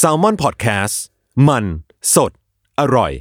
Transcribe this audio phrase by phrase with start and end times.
[0.00, 0.94] s a l ม o n PODCAST
[1.48, 1.64] มัน
[2.14, 2.32] สด
[2.80, 3.12] อร่อย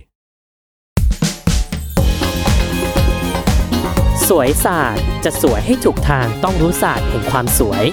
[4.28, 7.86] สวยศาสตร์จะสวยให้ถูกทางต้องรู้ศาสตร์แห่งความสวย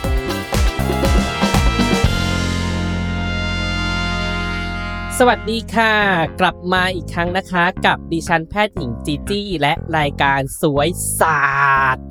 [5.18, 5.94] สวัสดีค่ะ
[6.40, 10.88] กลับมาอีกครั้งนะคะ กับดิฉันแพทย์หญิงจีจี้ และรายการสวย
[11.20, 11.42] ศา
[11.82, 12.04] สตร์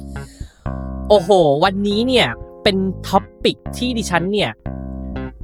[1.10, 1.30] โอ้โห
[1.64, 2.28] วันนี้เนี่ย
[2.64, 2.78] เป็น
[3.08, 4.52] topic ที่ดิฉันเนี่ย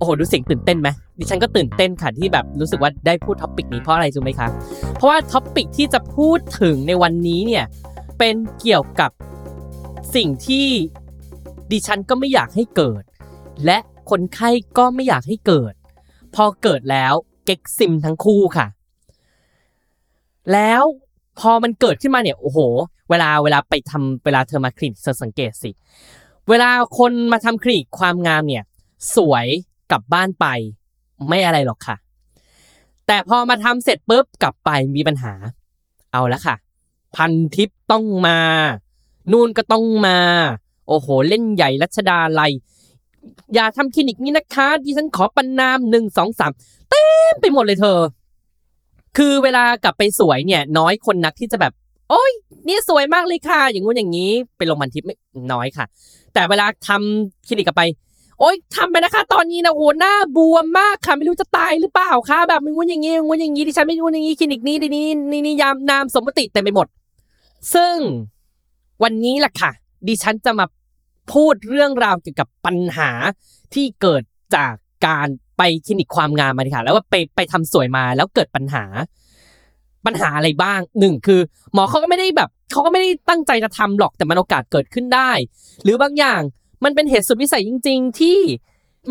[0.03, 0.89] โอ้โหดูเสียงตื่นเต้นไหม
[1.19, 4.47] ดิฉันก็ตื่นเต้นค่ะที่แบบรู้สึกว่าได้พูด topic นี้เพราะอะไรรู้ไหมคะ
[4.95, 7.65] เพราะว่า topic ที่จะพูดถึงในวันนี้เนี่ย
[8.17, 9.11] เป็นเกี่ยวกับ
[10.15, 10.67] สิ่งที่
[11.71, 13.03] ดิฉันก็ไม่อยากให้เกิด
[13.65, 13.77] และ
[14.09, 15.73] คนไข้ก็ไม่อยากให้เกิด
[16.35, 17.13] พอเกิดแล้ว
[17.45, 18.67] เก็กซิมทั้งคู่ค่ะ
[20.53, 20.83] แล้ว
[21.39, 22.59] พอมันเกิดขึ้นมาเนี่ยโอ้โห
[23.09, 25.71] เวลาเวลาไปทำเวลาเธอมาคลินิกเธอสังเกตสิ
[26.49, 28.63] เวลาคนมาทำคลินิกความงามเนี่ย
[29.15, 29.47] สวย
[29.93, 30.45] ลับบ้านไป
[31.27, 31.95] ไม่อะไรหรอกค่ะ
[33.07, 35.33] แต่พอมาทำเสร็จปุ๊บกลับไปมีปัญหา
[36.11, 36.55] เอาละค่ะ
[37.15, 38.39] พันทิปต้องมา
[39.31, 40.17] นู่นก็ต้องมา
[40.87, 42.41] โอ้โห เล่นใหญ่รัชดาไล
[43.53, 46.51] อย่าทำคลินิกนี้นะคะดิฉันขอประนามหนึ่งสองสาม
[46.89, 47.99] เต็มไปหมดเลยเธอ
[49.17, 51.73] คือเวลากลับไปสวยเนี่ย น้อยคนนักที่จะแบบ
[52.09, 52.31] โอ้ย
[52.67, 55.15] นี่สวยมากเลยค่ะ อย่างงู้นอย่างนี้ ไปลงพันทิปไม่
[55.53, 55.85] น้อยค่ะ
[56.33, 57.83] แต่เวลาทำคลินิกกลับไป
[58.39, 66.87] โอ๊ยทำไปนะคะ ตอนนี้นะโหหน้าบวมมากค่ะไม่รู้จะตายหรือเปล่าคะแบบมึงว่าอย่างงี้มึงว่าอย่างงี้ดิฉันไม่รู้อย่างงี้คลินิกนี้ดีนี้นี่นี่ยามนามสมมติเต็มไปหมด
[67.73, 67.95] ซึ่ง
[69.03, 69.71] วันนี้แหละค่ะ
[70.07, 70.65] ดิฉันจะมา
[71.33, 73.09] พูดเรื่องราวเกี่ยวกับปัญหา
[73.73, 74.23] ที่เกิด
[74.55, 74.73] จาก
[75.07, 78.83] การไปคลินิกความงามมาค่ะ แล้วว่าไปไปทำสวยมาแล้วเกิดปัญหา
[80.05, 81.39] ปัญหาอะไรบ้างหนึ่งคือ
[81.73, 85.31] หมอเขาก็ไม่ได้แบบเขาก็ไม่ได้ตั้งใจจะทำหรอกแต่มันโอกาสเกิดขึ้นได้
[85.83, 86.41] หรือบางอย่าง
[86.83, 88.37] มันเป็นเหตุสุดวิสัยจริง ๆ ที่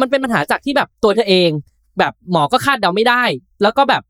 [0.01, 1.51] มันเป็นปัญหาจากที่แบบตัวเธอเอง
[1.99, 3.23] แบบหมอก็คาดเดาไม่ได้
[3.63, 4.03] แล้วก็แบบ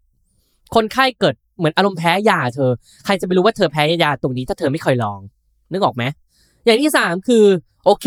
[0.75, 2.71] คนไข้เกิดเหมือนอารมณ์แพ้ยาเธอ
[3.05, 5.21] ใครจะไปรู้ว่าเธอแพ้ยาตรงนี้ถ้าเธอไม่เคยลอง
[5.73, 6.05] นึกออกไหม
[6.65, 7.45] อย่างที่สามคือ
[7.85, 8.07] โอเค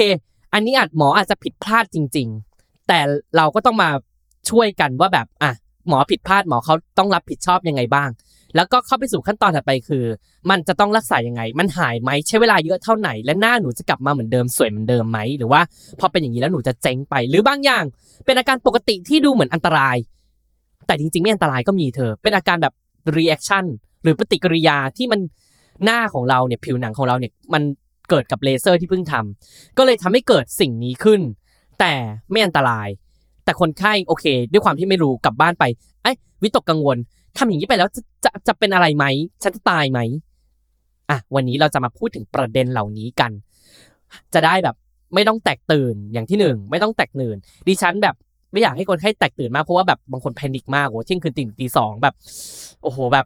[0.54, 2.28] อันนี้อาจหมออาจจะผิดพลาดจริง
[2.58, 3.00] ๆ แต่
[3.38, 3.90] เราก็ต้องมา
[4.50, 5.52] ช่วยกันว่าแบบอะ
[5.88, 8.10] หมอผิดพลาดหมอเขาต้องรับผิดชอบยังไงบ้าง
[8.56, 10.04] แล้วก็เข้าไปสู่ขั้นตอนถัดไปคือ
[10.50, 15.62] มันจะต้องรักษายังไง มันหายไหมใช้เวลาเยอะเท่าไหร่และหน้าหนูจะกลับมาเหมือนเดิมสวยเหมือนเดิมไหมหรือว่า
[16.00, 17.84] พอเป็นอย่างนี้แล้วหนูจะเจ๊งไป หรือบางอย่าง
[18.26, 19.98] เป็นอาการปกติที่ดูเหมือนอันตราย
[20.88, 22.74] แต่จริงๆไม่อันตรายก็มีเธอ เป็นอาการแบบ
[23.18, 23.66] reaction
[24.04, 25.20] หรือปฏิกิริยาที่มัน
[25.84, 27.64] หน้าของเราเนี่ยผิวหนังของเราเนี่ยมัน
[28.10, 31.22] เกิดกับเลเซอร์ที่เพิ่งทำก็เลยทำให้เกิดสิ่งนี้ขึ้น
[31.80, 31.94] แต่
[32.32, 32.88] ไม่อันตราย
[33.46, 35.64] แต่คนไข้โอเค ด้วยความที่ไม่รู้กลับบ้านไป
[36.04, 36.12] ไอ้
[36.44, 36.98] วิตกกังวล
[37.38, 39.06] ทำอย่างนี้ไปแล้วจะจะจะเป็นอะไรไหม
[39.44, 40.00] ฉันจะตายไหม
[41.10, 43.32] อะวันนี้เราจะมาพูดถึงประเด็นเหล่านี้กัน
[44.34, 44.76] จะได้แบบ
[45.16, 47.38] ไม่ต้องแตกตื่นอย่างที่หนึ่งไม่ต้องแตกตื่น
[47.68, 48.16] ดิฉันแบบ
[48.52, 52.14] ไม่อยากให้คนไข้แตกตื่นมากเพราะว่าแบบบางคนแพนิคมากโอ้เที่ยงคืนตีหนึ่งตีสองแบบ
[52.84, 53.26] โอ้โหแบบ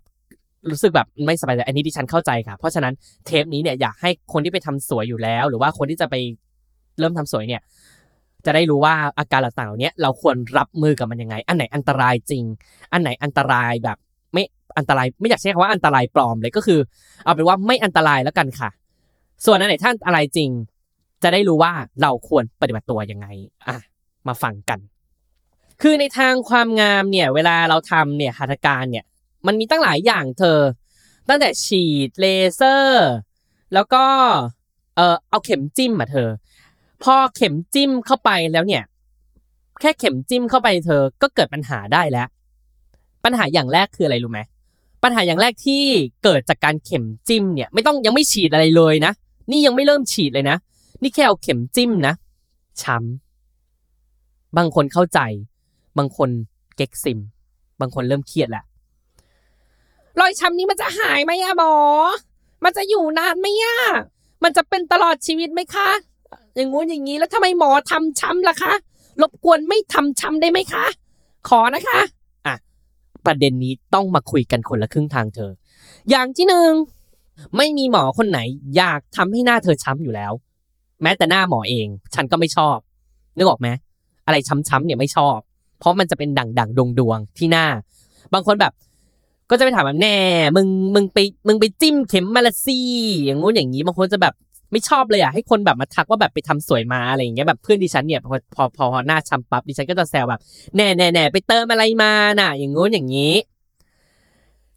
[0.69, 2.93] รู้สึกแบบไม่สบายใจอันนี้ดิฉันเข้าใจค่ะ เพราะฉะนั้น
[3.25, 6.15] เทปนี้เนี่ยอยากให้คนที่ไปทำสวยอยู่แล้ว หรือว่าคนที่จะไป
[6.99, 7.61] เริ่มทำสวยเนี่ย
[8.45, 12.43] จะได้รู้ว่าอาการต่างๆเหล่านี้เราควรรับมือกับมันยังไง อันไหนอันตรายจริง
[12.93, 13.97] อันไหนอันตรายแบบ
[14.33, 14.43] ไม่
[14.77, 16.79] อันตรายไม่อยากใช้คำว่าอันตรายปลอมเลยก็คือ
[17.23, 18.69] เอาเป็นว่าไม่อันตรายแล้วกันค่ะ
[19.45, 20.49] ส่วนอันไหนท่านอันตรจริง
[21.23, 23.27] จะได้รู้ว่าเราควรปฏิบัติตัวยังไง
[23.67, 23.77] อะ
[24.27, 24.79] มาฟังกัน
[25.81, 29.05] คือในทางความงามเนี่ยเวลาเราทำเนี่ยหัตถการเนี่ย
[29.47, 30.59] มันมีตั้งหลายอย่างเธอ
[31.29, 33.09] ตั้งแต่ฉีดเลเซอร์
[33.73, 34.03] แล้วก็
[34.95, 36.29] เออเอาเข็มจิ้มอะเธอ
[37.03, 38.83] พอเข็มจิ้มเข้าไปแล้วเนี่ย
[39.79, 42.27] แค่เข็มจิ้มเข้าไปเธอก็เกิดปัญหาได้แล้ว
[43.23, 44.39] ปัญหาอย่างแรกคืออะไรรู้ไหม
[45.03, 45.83] ปัญหาอย่างแรกที่
[46.23, 49.13] เกิดจากการเข็มจิ้มเนี่ยไม่ต้องยังไม่ฉีดอะไรเลยนะ
[49.51, 50.57] นี่ยังไม่เริ่มฉีดเลยนะ
[51.01, 52.13] นี่แค่เอาเข็มจิ้มนะ
[52.81, 55.19] ช้ำบางคนเข้าใจ
[55.97, 56.29] บางคน
[56.75, 57.19] เก๊กซิม
[57.79, 58.63] บางคนเริ่มเครียดแหละ
[60.19, 61.73] รอยช้ำนี้มันจะหายไหมอะหมอ
[62.63, 63.75] มันจะอยู่นานไหมอะ
[64.43, 65.89] มันจะเป็นตลอดชีวิตไหมคะ
[66.59, 68.73] อย่างงู้นอย่างนี้แล้วทำไมหมอทำช้ำล่ะคะ
[69.21, 70.85] รบกวนไม่ทำช้ำได้ไหมคะ
[71.47, 71.99] ขอนะคะ
[72.45, 72.55] อะ
[73.25, 75.51] ประเด็นนี้ต้องมาคุยกันคนละครึ่งทางเธอ
[76.09, 76.71] อย่างที่หนึ่ง
[77.57, 78.39] ไม่มีหมอคนไหน
[78.77, 80.31] อยากทำให้หน้าเธอช้ำอยู่แล้ว
[81.01, 82.77] แม้แต่หน้าหมอเอง ฉันก็ไม่ชอบ
[83.37, 83.67] นึกออกไหม
[84.25, 85.37] อะไรช้ำๆเนี่ยไม่ชอบ
[85.79, 87.65] เพราะมันจะเป็นด่างด่างดวงดวงที่หน้า
[88.33, 88.73] บางคนแบบ
[89.49, 90.17] ก็จะไปถามแบบแน่
[90.55, 91.17] มึงมึงไป
[91.47, 92.87] มึงไปจิ้มเข็มมาละซี่
[93.25, 94.33] อย่างงู้นอย่างนี้บางคนจะแบบ
[94.71, 100.41] ไม่ชอบเลยอะให้คนแบบมาทักว่าแบบไปทำสวยมาอะไรอย่างเงี้ยแบบเพื่อนดิฉันเนี่ยพอพอพอพอหน้าช้ำปั๊บดิฉันก็จะแซวแบบ
[100.75, 103.33] แน่แน่แน่ไปเติมอะไรมาน่ะ อย่างงู้นอย่างนี้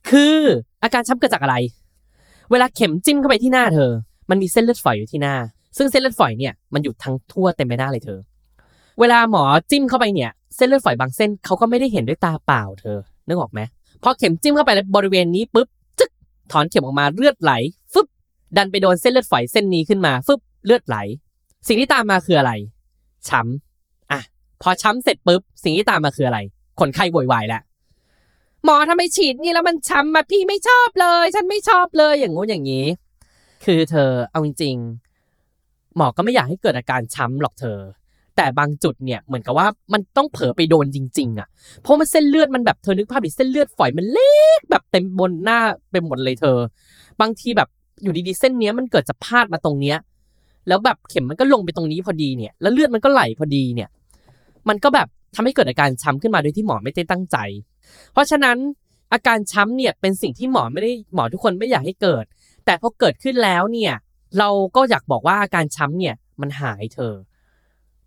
[0.08, 0.36] คือ
[0.82, 1.56] อาการช้ำเกิดจากอะไร
[2.50, 3.90] เวลาเข็มจิ้มเข้าไปที่หน้าเธอ
[4.30, 5.34] มันมีเส้นเลือดฝอยอยู่ที่หน้า
[5.76, 8.18] ซึ่งเส้นเลือดฝอยเนี่ยมันอยู่ทั้งทั่วเต็มใบหน้าเลยเธอ
[9.00, 13.60] เวลาหมอจิ้มเข้าไปเนี่ย เส้นเลือดฝอยบางเส้นเขาก็ไม่ได้เห็นด้วยตาเปล่าเธอนึกออกไหม
[14.02, 15.68] พอเข็มจิ้มเข้าไปในบริเวณนี้ปุ๊บ
[15.98, 16.10] จึ๊ก
[16.52, 17.52] ถอนเข็มออกมาเลือดไหล
[17.92, 18.06] ฟึบ
[18.56, 20.96] ดันไปโดนเส้นเลือดฝอยเส้นนี้ขึ้นมาฟึบเลือดไหล
[21.68, 22.52] สิ่งที่ตามมาคืออะไร
[23.28, 24.20] ช้ำอะ
[24.62, 26.38] พอช้ำเสร็จปุ๊บ สิ่งที่ตามมาคืออะไร
[26.80, 27.62] คนไข้โวยวายแล้ว
[28.64, 32.86] หมอทำไมฉีดนี่แล้วมันช้ำมาพี่ไม่ชอบเลย ฉันไม่ชอบเลยอย่างงู้นอย่างนี้
[33.64, 37.78] คือเธอเอาจริงๆหมอก็ไม่อยากให้เกิดอาการช้ำหรอกเธอ
[38.36, 41.48] แต่บางจุดเนี่ยเหมือนกับว่ามันต้องเผลอไปโดนจริง ๆ อะ
[41.82, 45.58] เพราะมันเส้นเลือดมันแบบเธอนึกภาพดิเส้นเลือดฝอยมันเล็กแบบเต็มบนหน้า
[45.90, 46.58] ไปหมดเลยเธอ
[47.20, 47.68] บางทีแบบ
[48.02, 49.98] อยู่ดีๆเส้นเนี้ยมันเกิดจะพลาดมาตรงเนี้ย
[50.68, 53.88] แล้วแบบเข็มมันก็ลงไปตรงนี้พอดีเนี่ย แล้วเลือดมันก็ไหลพอดีเนี่ย
[54.68, 57.36] มันก็แบบทำให้เกิดอาการช้ำขึ้นมาโดยที่หมอไม่ได้ตั้งใจ
[58.12, 58.56] เพราะฉะนั้น
[59.12, 62.24] อาการช้ำเนี่ยเป็นสิ่งที่หมอไม่ได้หมอทุกคนไม่อยากให้เกิด
[62.66, 63.92] แต่พอเกิดขึ้นแล้วเนี่ย
[64.38, 67.14] เราก็อยากบอกว่าอาการช้ำเนี่ยมันหายเธอ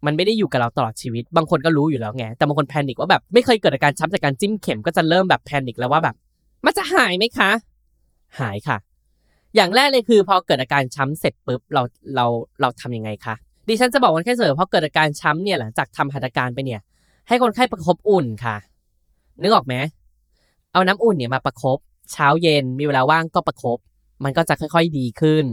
[0.05, 6.15] มันไม่ได้อยู่กับเราตลอดชีวิต บางคนก็รู้อยู่แล้วไง แต่บางคนแพนิคว่าแบบไม่เคยเกิดอาการช้ำจากการจิ้มเข็มก็จะเริ่มแบบแพนิคแล้วว่าแบบ
[6.65, 7.51] มันจะหายไหมคะ
[8.39, 8.77] หายค่ะ
[9.55, 11.83] อย่างแรกเลยคือพอเกิดอาการช้ำเสร็จปุ๊บเรา
[12.15, 12.25] เรา
[12.61, 13.35] เราทำยังไงคะ
[13.67, 16.81] ดิฉันจะบอกคนไข้เสมอพอเกิดอาการช้ำเนี่ยหลังจากทำหัตถการไปเนี่ย
[17.27, 18.57] ให้คนไข้ประคบอุ่นค่ะ
[19.41, 19.75] นึกออกไหม
[20.73, 21.77] เอาน้ำอุ่นเนี่ยมาประคบ
[22.11, 23.79] เช้าเย็นมีเวลาว่างก็ประคบ
[24.23, 25.45] มันก็จะค่อยๆดีขึ้น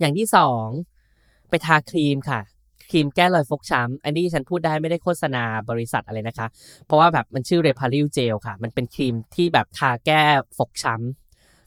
[0.00, 0.66] อย่างที่สอง
[1.48, 2.40] ไปทาครีมค่ะ
[2.90, 6.46] ครีมแก้รอยฟกช้ำอันนี้ฉันพูดได้ไม่ได้โฆษณาบริษัทอะไรนะคะ
[6.86, 10.22] เพราะว่าแบบมันชื่อเรพาริลเจลค่ะ มันเป็นครีมที่แบบทาแก้
[10.58, 11.23] ฟกช้ำ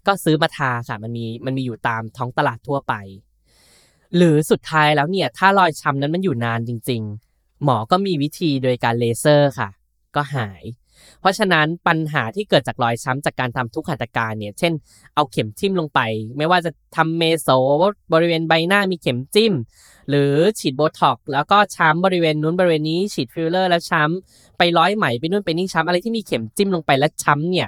[0.08, 2.94] ก็ซื้อมาทาค่ะ มันมีมันมีอยู่ตามท้องตลาดทั่วไป
[4.16, 7.02] หรือสุดท้ายแล้วเนี่ย ถ้ารอยช้ำนั้นมันอยู่นานจริง
[7.34, 9.70] ๆ หมอก็มีวิธีโดยการเลเซอร์ค่ะ
[10.16, 10.64] ก็หาย
[11.20, 14.74] เพราะฉะนั้นปัญหาที่เกิดจากรอยช้ำจากการทำทุกหัตถการเนี่ย เช่น
[15.16, 16.00] เอาเข็มจิ้มลงไป
[16.38, 17.50] ไม่ว่าจะทำเมโซ
[18.14, 19.54] บริเวณใบหน้ามีเข็มจิ้ม
[20.10, 27.68] หรือฉีดโบท็อกซ์แล้วก็ช้ำบริเวณนู้นบริเวณนี้ฉีดฟิลเลอร์แล้วช้ำไปร้อยไหมไปนู่นไปนี่ช้ำอะไรที่มีเข็มจิ้มลงไปแล้วช้ำเนี่ย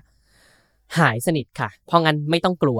[0.97, 2.79] หายสนิทค่ะ เพราะงั้นไม่ต้องกลัว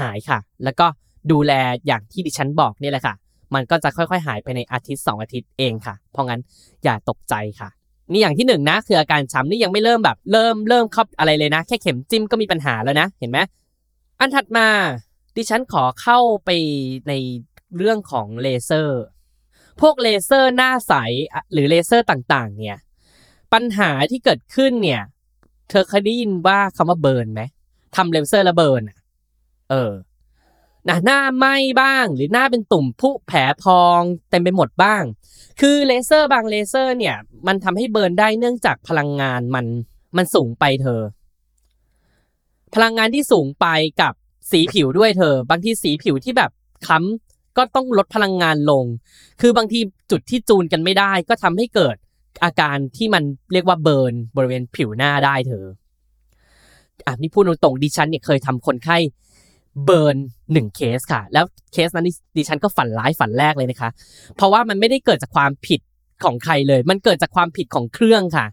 [0.00, 0.86] หายค่ะ แล้วก็
[1.32, 1.52] ดูแล
[1.86, 3.14] อย่างที่ดิฉันบอกนี่แหละค่ะ
[3.54, 6.40] มันก็จะค่อยๆ หายไปในอาทิตย์สองอาทิตย์เองค่ะ เพราะงั้น
[6.84, 7.68] อย่าตกใจค่ะ
[8.12, 13.38] นี่อย่างที่หนึ่งนะ คืออาการช้ำนี่ยังไม่เริ่มแบบ เริ่มเริ่มเข้าอะไรเลยนะ แค่เข็มจิ้มก็มีปัญหาแล้วนะ เห็นไหม
[14.18, 14.66] อันถัดมา
[15.36, 16.50] ดิฉันขอเข้าไป
[17.08, 17.12] ใน
[17.76, 19.02] เรื่องของเลเซอร์
[19.80, 20.94] พวกเลเซอร์หน้าใส
[21.52, 22.78] หรือเลเซอร์ต่างๆ เนี่ย
[23.52, 25.02] ปัญหาที่เกิดขึ้นเนี่ย
[25.68, 27.42] เธอเคยได้ยินว่าคำว่า burn ไหม
[27.96, 28.82] ทำเลเซอร์แล้ว burn
[29.70, 29.92] เออ
[30.88, 34.00] นะหน้าไหม้บ้าง หรือหน้าเป็นตุ่มผุแผลพอง
[34.30, 35.02] เต็มไปหมดบ้าง
[35.60, 37.16] คือเลเซอร์บางเลเซอร์เนี่ย
[37.46, 39.66] มันทำให้ burn ได้เนื่องจากพลังงานมัน
[40.16, 41.00] มันสูงไปเธอ
[42.74, 43.66] พลังงานที่สูงไป
[44.00, 44.12] กับ
[44.50, 46.50] สีผิวด้วยเธอ บางทีสีผิวที่แบบ
[46.86, 48.84] คล้ำก็ต้องลดพลังงานลง
[49.40, 49.80] คือบางที
[50.10, 51.96] จุดที่จูนกันไม่ได้ ก็ทำให้เกิด
[52.44, 55.64] อาการที่มันเรียกว่าเบิร์นบริเวณผิวหน้าได้เธอ
[57.06, 58.98] อะนี่พูดตรงๆดิฉันเนี่ยเคยทำคนไข้
[59.84, 60.16] เบิร์น
[60.52, 62.06] หนึ่งเคสค่ะ แล้วเคสนั้น
[62.36, 63.90] ดิฉันก็ฝันร้ายฝันแรกเลยนะคะ
[64.36, 65.80] เพราะว่ามันไม่ได้เกิดจากความผิด
[66.24, 68.46] ของใครเลย มันเกิดจากความผิดของเครื่องค่ะ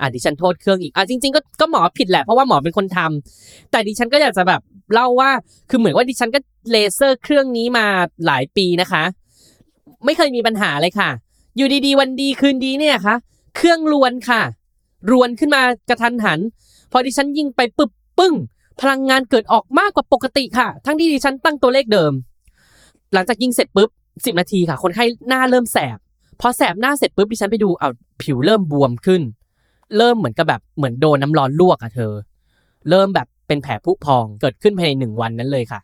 [0.00, 4.60] อะดิฉันโทษเครื่องอีกอะจริงๆก็ก็หมอผิดแหละเพราะว่าหมอเป็นคนทำแต่ดิฉันก็อยากจะแบบ
[4.94, 5.30] เล่าว่า
[5.70, 6.38] คือเหมือนว่าดิฉันก็
[6.70, 7.86] เลเซอร์เครื่องนี้มา
[8.26, 9.02] หลายปีนะคะ
[10.04, 11.10] ไม่เคยมีปัญหาเลยค่ะ
[11.56, 13.16] อยู่ดีๆ วันดีคืนดีเนี่ยคะ
[13.56, 14.42] เครื่องรวนค่ะ
[15.10, 16.40] รวนขึ้นมากระทันหัน
[16.90, 18.34] พอดิฉันยิงไปปึ๊บปึ้ง
[18.80, 22.12] พลังงานเกิดออกมากกว่าปกติค่ะ ทั้งที่ดิฉันตั้งตัวเลขเดิม
[23.12, 23.90] หลังจากยิงเสร็จปุ๊บ
[24.24, 25.98] สิบนาทีค่ะ คนไข้หน้าเริ่มแสบ
[26.40, 27.88] พอแสบหน้าเสร็จปุ๊บดิฉันไปดูเอา
[28.22, 29.22] ผิวเริ่มบวมขึ้น
[29.96, 32.12] เริ่มเหมือนกับแบบเหมือนโดนน้ำร้อนลวกอะเธอ
[32.90, 35.80] เริ่มแบบเป็นแผลผุพองเกิดขึ้นภายในหนึ่งวันนั้นเลยค่ะ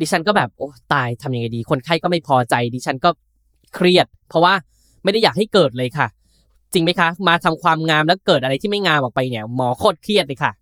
[0.00, 3.10] ดิฉันก็แบบโอ้ตายทำยังไงดี คนไข้ก็ไม่พอใจ ดิฉันก็
[3.74, 4.54] เครียด เพราะว่า
[5.02, 6.06] ไม่ได้อยากให้เกิดเลยค่ะ
[6.72, 10.52] จริงไหมคะ มาทำความงามแล้วเกิดอะไรที่ไม่งามออกไปเนี่ยหมอโคตรเครียดเลยค่ะ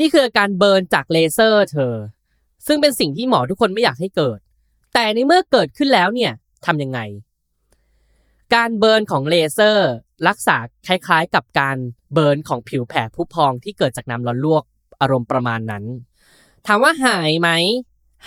[0.00, 1.94] นี่คืออาการเบิร์นจากเลเซอร์เธอ
[2.66, 4.38] ซึ่งเป็นสิ่งที่หมอทุกคนไม่อยากให้เกิด
[4.94, 6.32] แต่ในเมื่อเกิดขึ้นแล้วเนี่ย
[6.66, 7.00] ทำยังไง
[8.54, 9.90] การ burn ของเลเซอร์
[10.28, 11.76] รักษาคล้ายๆ กับการ
[12.14, 14.64] burn ของผิวแผลผุพองที่เกิดจากน้ำร้อนลวก
[15.00, 15.84] อารมณ์ประมาณนั้น
[16.66, 17.48] ถามว่าหายไหม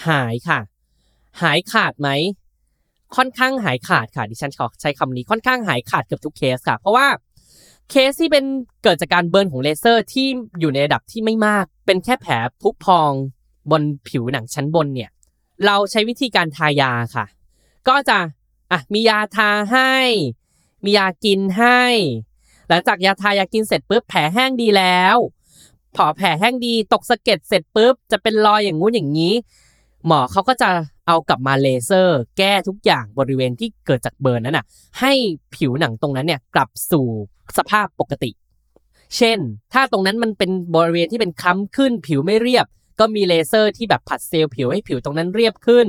[0.07, 0.59] หายค่ะ
[1.41, 2.09] หายขาดไหม
[3.15, 7.07] ค่อนข้างหายขาดค่ะดิฉันขอใช้คำนี้ค่อนข้างหายขาดเกือบทุกเคสค่ะ เพราะว่า
[7.89, 8.45] เคสที่เป็น
[8.83, 10.27] เกิดจากการ burn ของเลเซอร์ที่
[10.59, 13.11] อยู่ในระดับที่ไม่มาก เป็นแค่แผลผุพอง
[13.71, 15.09] บนผิวหนังชั้นบนเนี่ย
[15.65, 17.25] เราใช้วิธีการทายาค่ะ
[17.87, 18.17] ก็จะ
[18.71, 19.93] อะมียาทาให้
[20.85, 21.81] มียากินให้
[22.69, 25.17] หลังจากยาทายากินเสร็จปุ๊บแผลแห้งดีแล้ว
[25.95, 29.33] พอแผลแห้งดีตกสะเก็ดเสร็จปุ๊บจะเป็นรอยอย่างงู้นอย่างนี้
[30.07, 30.69] หมอเขาก็จะ
[31.07, 34.65] เอากลับมาเลเซอร์ แก้ทุกอย่างบริเวณที่เกิดจากเบิร์นนั้นน่ะ
[34.99, 35.13] ให้
[35.55, 37.07] ผิวหนังตรงนั้นเนี่ยกลับสู่
[37.57, 38.31] สภาพปกติ
[39.17, 39.39] เช่น
[39.73, 42.65] ถ้าตรงนั้นมันเป็นบริเวณที่เป็นคล้ำขึ้นผิวไม่เรียบ
[42.99, 45.87] ก็มีเลเซอร์ที่แบบผลัดเซลล์ผิวให้ผิวตรงนั้นเรียบขึ้น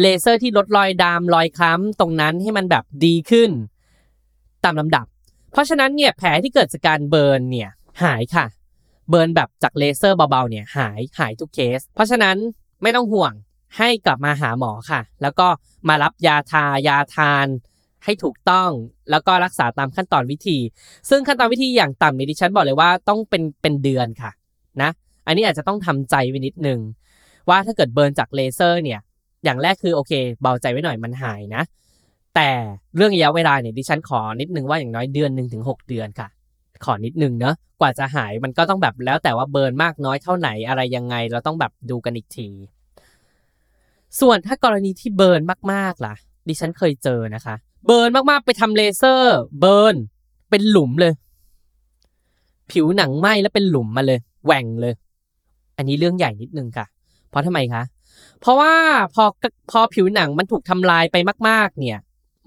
[0.00, 3.50] เลเซอร์ที่ลดรอยดำรอยคล้ำตรงนั้นให้มันแบบดีขึ้น
[4.64, 5.06] ตามลำดับ
[5.52, 7.70] เพราะฉะนั้นเนี่ยแผลที่เกิดจากการ burn เนี่ย
[8.02, 8.46] หายค่ะ
[9.08, 12.36] burn แบบจากเลเซอร์เบาๆเนี่ยหายหายทุกเคส เพราะฉะนั้น
[12.82, 13.32] ไม่ต้องห่วง
[13.76, 15.48] ให้กลับมาหาหมอค่ะ แล้วก็
[15.88, 17.46] มารับยาทายาทาน
[18.04, 18.70] ให้ถูกต้อง
[19.10, 20.58] แล้วก็รักษาตามขั้นตอนวิธี
[21.10, 24.30] ซึ่งขั้นตอนวิธีอย่างต่ำนี่ยดิฉันบอกเลยว่าต้องเป็นเป็นเดือนค่ะ
[24.82, 24.90] นะ
[25.26, 26.80] อันนี้อาจจะต้องทำใจไว้นิดนึง
[27.48, 29.00] ว่าถ้าเกิดเบิร์นจากเลเซอร์เนี่ย
[29.44, 31.62] อย่างแรกคือโอเค เบาใจไว้หน่อยมันหายนะ
[32.34, 32.50] แต่
[32.96, 36.28] เรื่องระยะเวลาเนี่ยดิฉันขอนิดนึงว่าอย่างน้อยเดือนหนึ่งถึงหกเดือนค่ะ
[36.84, 42.48] ขอนิดนึงเนอะกว่าจะหายมันก็ต้องแบบแล้วแต่ว่าเบิร์นมากน้อยเท่าไหนอะไรยังไง เราต้องแบบดูกันอีกที
[44.20, 45.40] ส่วนถ้ากรณีที่ burn
[45.72, 46.14] มากๆล่ะ
[46.48, 47.54] ดิฉันเคยเจอนะคะ
[47.86, 49.96] burn มากๆไปทำเลเซอร์ burn
[50.50, 51.12] เป็นหลุมเลย
[52.70, 54.94] ผิวหนังไหม้แล้วเป็นหลุมมาเลยแหว่งเลย
[55.76, 56.86] อันนี้เรื่องใหญ่นิดนึงค่ะ
[57.30, 57.82] เพราะทำไมคะ
[58.40, 58.74] เพราะว่า
[59.14, 59.24] พอ
[59.70, 61.16] พอผิวหนังมันถูกทำลายไป
[61.48, 61.98] มาก ๆ เนี่ย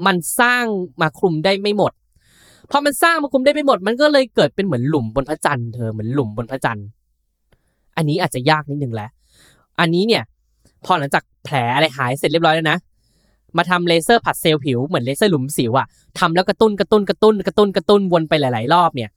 [0.06, 0.65] มันสร้าง
[1.01, 1.91] มาคลุมได้ไม่หมด
[2.72, 6.88] พอมันสร้างมาคลุมได้ไม่หมด มันก็เลยเกิดเป็นเหมือนหลุมบนพระจันทร์เธอเหมือนหลุมบนพระจันทร์
[7.96, 9.10] อันนี้อาจจะยากนิดนึงแหละ
[9.80, 10.24] อันนี้เนี่ย
[10.86, 12.78] พอหลังจากแผลอะไรหายเสร็จเรียบร้อยแล้วนะ
[13.58, 15.88] มาทำเลเซอร์ผลัดเซลล์ผิวเหมือนเลเซอร์หลุมสิวอะ
[16.20, 19.10] ทำแล้วกระตุ้นกระตุ้นกระตุ้นกระตุ้นกระตุ้นวนไปหลาย ๆ รอบเนี่ย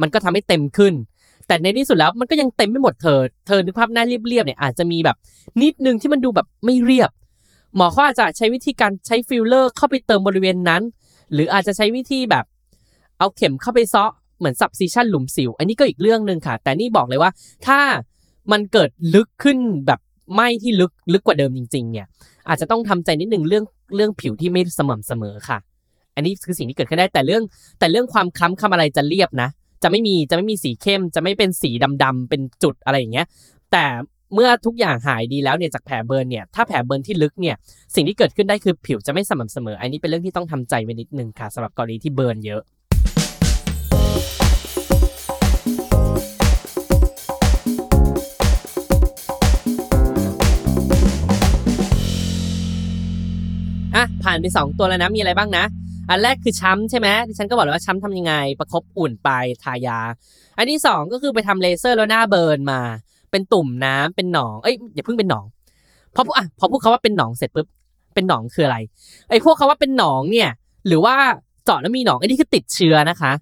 [0.00, 0.94] มันก็ทำให้เต็มขึ้น
[1.46, 5.16] แต่ในที่สุดแล้วมันก็ยังเต็มไม่หมดเธอ เธอนึกภาพหน้าเรียบๆเนี่ยอาจจะมีแบบ
[5.62, 7.10] นิดนึงที่มันดูแบบไม่เรียบ
[7.76, 10.82] หมอเขาอาจจะใช้วิธีการใช้ฟิลเลอร์เข้าไปเติมบริเวณนั้น
[11.32, 12.44] หรืออาจจะใช้วิธีแบบ
[13.18, 17.30] เอาเข็มเข้าไปซาะเหมือนซับซิชันหลุมสิว อันนี้ก็อีกเรื่องหนึ่งค่ะ แต่นี่บอกเลยว่า
[17.66, 17.80] ถ้า
[18.52, 20.00] มันเกิดลึกขึ้นแบบ
[20.32, 22.06] ไหมที่ลึกลึกกว่าเดิมจริง ๆ เนี่ย
[22.48, 23.64] อาจจะต้องทำใจนิดนึงเรื่อง
[23.96, 25.58] เรื่องผิวที่ไม่สม่ำเสมอค่ะ
[26.14, 27.42] อันนี้คือสิ่งที่เกิดขึ้นได้แต่เรื่อง
[27.78, 29.48] แต่เรื่องความคล้ำคำอะไรจะเรียบนะ
[29.82, 31.70] จะไม่มีจะไม่มีสีเข้ม จะไม่เป็นสี
[32.02, 33.26] ดำๆเป็นจุดอะไรอย่างเงี้ย
[33.72, 33.84] แต่
[34.34, 37.56] เมื่อทุกอย่างหายดีแล้วเนี่ยจากแผลเบิร์นเนี่ยถ้าแผลเบิร์นที่ลึกเนี่ย
[37.94, 42.62] สิ่งที่เกิดขึ้นได้คือผิวจะไม่สม่ำเสมอ อันนี้เป็นเรื่องที่ต้องทำใจไว้นิดนึงค่ะสำหรับกรณีที่เบิร์นเยอะ
[54.24, 55.64] ผ่านไป 2 ตัวแล้วนะมีอะไรบ้างนะ
[56.10, 59.30] อันแรกคือช้ำใช่ไหมดิฉันก็บอกแล้วว่าช้ำทำยังไง ประคบอุ่นไป
[59.62, 59.98] ทายา
[60.56, 62.80] อันที่ 2 ก็คือไปทำเลเซอร์แล้วหน้าเบิร์นมา
[63.30, 65.44] เป็นตุ่มน้ำเป็นหนองเอ้ยอย่าเพิ่งเป็นหนอง
[66.14, 67.66] พอพูดอะพอพูดคาว่าเป็นหนองเสร็จปุ๊บ
[68.14, 68.78] เป็นหนองคืออะไร
[69.30, 70.50] ไอ้พวกคาว่าเป็นหนองเนี่ย
[70.86, 71.14] หรือว่า
[71.64, 73.32] เจาะแล้วมีหนองอันนี้คือติดเชื้อนะคะ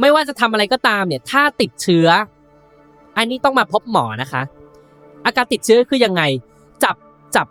[0.00, 2.08] ไม่ว่าจะทำอะไรก็ตามเนี่ย ถ้าติดเชื้อ
[3.16, 4.42] อันนี้ต้องมาพบหมอนะคะ
[5.24, 6.22] อาการติดเชื้อคือยังไง
[6.84, 6.96] จับ
[7.36, 7.46] จับ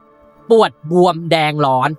[0.50, 1.90] ปวดบวมแดงร้อน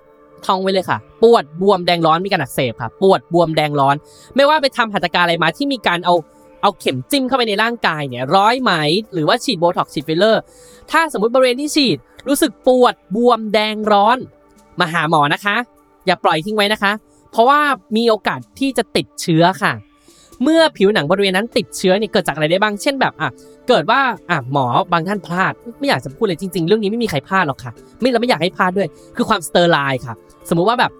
[0.47, 3.95] ท่องไว้เลยค่ะ ปวดบวมแดงร้อนมีการอักเสบค่ะ ปวดบวมแดงร้อน
[4.35, 6.15] ไม่ว่าไปทำหัตถการอะไรมาที่มีการเอา
[6.61, 8.71] เอาเข็มจิ้มเข้าไปในร่างกายเนี่ยร้อยไหม
[9.13, 10.41] หรือว่าฉีดโบท็อกซ์ฉีดฟิลเลอร์
[10.91, 11.97] ถ้าสมมติบริเวณที่ฉีด
[12.27, 14.17] รู้สึกปวดบวมแดงร้อน
[14.79, 15.55] มาหาหมอนะคะ
[16.05, 16.91] อย่าปล่อยทิ้งไว้นะคะ
[17.31, 17.59] เพราะว่า
[17.97, 19.73] มีโอกาสที่จะติดเชื้อค่ะ
[20.41, 23.29] เมื่อผิวหนังบริเวณนั้นติดเชื้อเนี่ยเกิดจากอะไรได้บ้าง เช่นแบบอะ
[23.67, 30.15] เกิดว่าอะหมอบางท่านพลาด ไม่อยากจะพูดเลยจริง ๆ เรื่องนี้ไม่มีใครพลาดหรอกค่ะ ไม่เราไม่อยากให้พลาดด้วย คือความ sterile ค่ะ
[30.49, 30.91] สมมุติว่าแบบ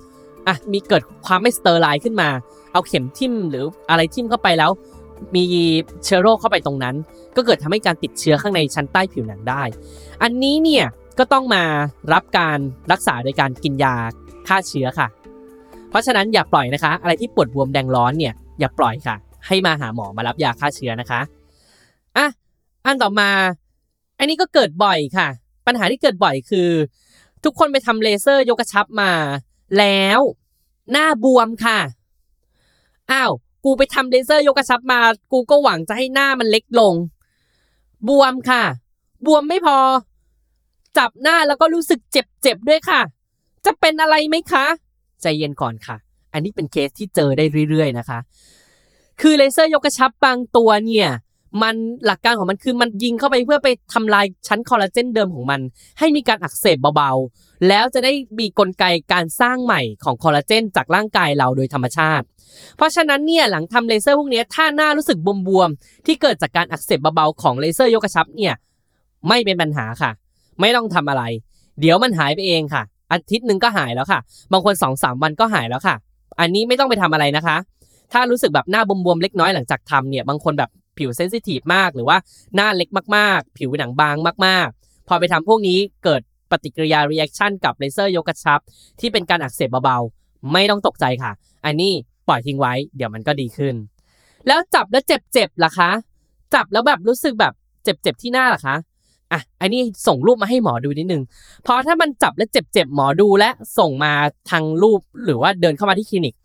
[0.48, 2.30] อะมีเกิดความไม่ sterile ขึ้นมา
[2.74, 4.72] เอาเข็มทิ่มหรืออะไรทิ่มเข้าไปแล้ว
[5.36, 5.44] มี
[6.06, 6.96] เชื้อโรคเข้าไปตรงนั้น
[7.36, 9.64] ก็เกิดทำให้การติดเชื้อข้างในชั้นใต้ผิวหนังได้
[10.24, 10.86] อันนี้เนี่ย
[11.20, 11.64] ก็ต้องมา
[12.14, 12.60] รับการ
[12.92, 13.96] รักษาโดยการกินยา
[14.48, 15.08] ฆ่าเชื้อค่ะ
[15.90, 19.16] เพราะฉะนั้นอย่าปล่อยนะคะ อะไรที่ปวดบวมแดงร้อนเนี่ย อย่าปล่อยค่ะ
[19.48, 21.22] ให้มาหาหมอมารับยาฆ่าเชื้อนะคะ
[22.18, 22.28] อะ
[22.86, 23.30] อันต่อมา
[24.20, 25.28] อันนี้ก็เกิดบ่อยค่ะ
[25.68, 26.70] ปัญหาที่เกิดบ่อยคือ
[27.44, 29.12] ทุกคนไปทำเลเซอร์ยกกระชับมา
[29.78, 30.20] แล้ว
[30.92, 31.80] หน้าบวมค่ะ
[33.12, 33.32] อ้าว
[33.66, 35.00] กูไปทำเลเซอร์ยกกระชับมา
[35.32, 36.96] กูก็หวังจะให้หน้ามันเล็กลง
[38.08, 38.64] บวมค่ะ
[39.26, 39.78] บวมไม่พอ
[40.98, 43.02] จับหน้าแล้วก็รู้สึกเจ็บๆด้วยค่ะ
[43.66, 44.66] จะเป็นอะไรไหมคะ
[45.22, 45.96] ใจเย็นก่อนค่ะ
[46.34, 48.20] อันนี้เป็นเคสที่เจอได้เรื่อยๆนะคะ
[49.22, 51.10] คือเลเซอร์ยกกระชับบางตัวเนี่ย
[51.64, 51.76] มัน
[52.06, 55.62] หลักการของมันคือมันยิงเข้าไปเพื่อไปทำลายชั้นคอลลาเจนเดิมของมัน
[56.00, 62.26] ให้มีการอักเสบเบาๆ แล้วจะได้มีกลไกการสร้างใหม่ของคอลลาเจนจากร่างกายเราโดยธรรมชาติ
[62.78, 68.54] เพราะฉะนั้นเนี่ยหลังทำเลเซอร์พวกนี้ถ้าหน้ารู้สึกบวมๆ ที่เกิดจากการอักเสบเบาๆ ของเลเซอร์ยกกระชับเนี่ย
[69.28, 70.12] ไม่เป็นปัญหาค่ะ
[70.60, 71.24] ไม่ต้องทำอะไร
[71.80, 74.20] เดี๋ยวมันหายไปเองค่ะ อาทิตย์หนึ่งก็หายแล้วค่ะ
[74.52, 75.96] บางคน2อสวันก็หายแล้วค่ะ
[76.40, 77.58] อันนี้ไม่ต้องไปทำอะไรนะคะ
[78.14, 82.18] ถ้ารู้สึกแบบหน้าบวมๆเล็กน้อยหลังจากทำเนี่ยบางคนแบบผิวเซนซิทีฟมากหรือว่า
[82.56, 86.22] หน้าเล็กมากๆ ผิวหนังบางมากๆ พอไปทำพวกนี้เกิด
[86.52, 88.60] ปฏิกิริยา reaction กับเลเซอร์ยกกระชับ
[89.00, 91.32] ที่เป็นการอักเสบเบาๆ ไม่ต้องตกใจค่ะ
[91.66, 91.92] อันนี้
[92.28, 93.76] ปล่อยทิ้งไว้เดี๋ยวมันก็ดีขึ้น
[94.48, 95.90] แล้วจับแล้วเจ็บๆล่ะคะ
[96.54, 98.76] จับแล้วแบบรู้สึกแบบเจ็บๆที่หน้าล่ะคะ
[99.34, 101.24] อะอันนี้ส่งรูปมาให้หมอดูนิดนึง
[101.64, 104.14] เพราะถ้ามันจับแล้วเจ็บๆหมอดูและส่งมา
[104.50, 106.36] ทางรูปหรือว่าเดินเข้ามาที่คลินิก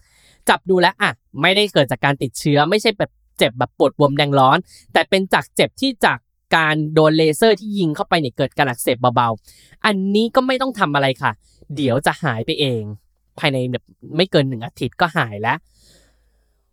[0.49, 1.11] จับดูแล้วอะ
[1.42, 4.59] ไม่ได้เกิดจากการติดเชื้อ ไม่ใช่แบบเจ็บแบบปวดบวมแดงร้อน
[4.92, 6.18] แต่เป็นจากเจ็บที่จาก
[6.57, 11.33] การโดนเลเซอร์ที่ยิงเข้าไปเนี่ยเกิดการอักเสบเบาๆ อันนี้ก็ไม่ต้องทำอะไรค่ะ
[11.76, 12.83] เดี๋ยวจะหายไปเอง
[13.38, 13.85] ภายในแบบ
[14.16, 15.59] ไม่เกินหนึ่งอาทิตย์ก็หายแล้ว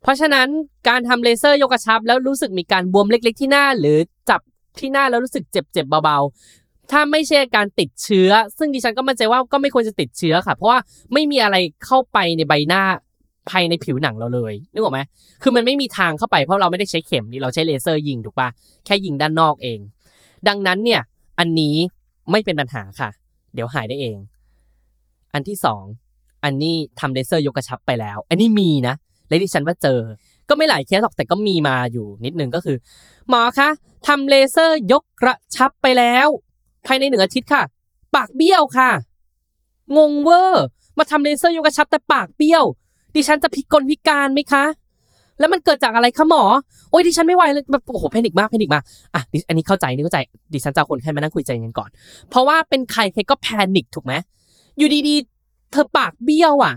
[0.02, 0.48] เพราะฉะนั้น
[0.88, 3.98] การทำเลเซอร์ยกกระชับ แล้วรู้สึกมีการบวมเล็ก ๆ ที่หน้า หรือ
[4.30, 4.42] จับ
[4.80, 10.80] ที่หน้าแล้วรู้สึกเจ็บๆเบาๆ ถ้าไม่ใช่การติดเชื้อ ซึ่งดิฉันก็มั่นใจว่าก็ไม่ควรจะติดเชื้อค่ะ เพราะว่า
[11.14, 11.56] ไม่มีอะไร
[11.86, 12.84] เข้าไปในใบหน้า
[13.50, 15.00] ภายในผิวหนังเราเลยนึกออกไหม
[15.42, 18.50] คือมันไม่มีทางเข้าไปเพราะเราไม่ได้ใช้เข็มนี่เราใช้เลเซอร์ยิงถูกปะ
[18.86, 19.80] แค่ยิงด้านนอกเอง
[20.48, 21.02] ดังนั้นเนี่ย
[21.40, 21.76] อันนี้
[22.32, 23.10] ไม่เป็นปัญหาค่ะ
[23.54, 24.18] เดี๋ยวหายได้เอง
[25.34, 25.84] อันที่สอง
[26.44, 28.96] อันนี้ทำเลเซอร์ยกกระชับไปแล้ว อันนี้มีนะ
[29.28, 30.00] และดิฉันว่าเจอ
[30.50, 32.78] ก็ไม่หลายเคสหรอกแต่ก็มีมาอยู่นิดนึงก็คือ
[33.30, 33.70] หมอคะ
[34.08, 36.28] ทำเลเซอร์ยกกระชับไปแล้ว
[36.86, 37.64] ภายในหนึ่งอาทิตย์ค่ะ
[38.16, 38.92] ปากเบี้ยวค่ะ
[39.98, 40.66] งงเวอร์
[40.98, 42.64] มาทำเลเซอร์ยกกระชับแต่ปากเบี้ยว
[43.16, 44.66] ดิฉันจะพิกลพิการไหมคะ
[45.40, 46.44] แล้วมันเกิดจากอะไรคะหมอ
[46.90, 48.84] โอ้ยดิฉันไม่ไหวเลยแบบโอ้โห panic มาก panic มาก
[49.14, 50.20] อะอันนี้เข้าใจนี่เข้าใจ
[50.54, 51.90] ดิฉันจับคนไข้มานั่งคุยใจกันก่อน
[52.30, 54.14] เพราะว่าเป็นใครใครก็ panic ถูกไหม
[54.78, 56.74] อยู่ดีๆ เธอปากเบี้ยวอะ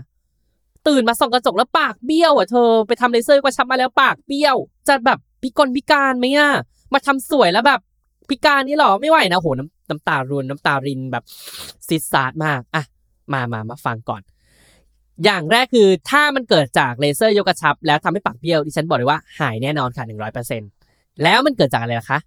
[0.87, 4.55] ตื่นมาส่องกระจกแล้วปากเบี้ยวอะเธอไปทำเลเซอร์กระชับมาแล้วปากเบี้ยว
[4.87, 6.49] จะแบบพิกลพิการไหมอะ
[6.93, 7.79] มาทำสวยแล้วแบบ
[8.29, 11.23] พิการนี่หรอไม่ไหวนะโหน้ำน้ำตารวนน้ำตารินแบบ
[11.87, 12.83] ซิดซาดมากอะ
[13.33, 14.21] มามามาฟังก่อน
[15.25, 20.61] อย่างแรกคือถ้ามันเกิดจากเลเซอร์ยกกระชับ แล้วทำให้ปากเบี้ยวดิฉันบอกเลยว่าหายแน่นอนค่ะหนึ่งร้อยเปอร์เซ็นต์
[21.23, 22.19] แล้วมันเกิดจากอะไรล่ะคะ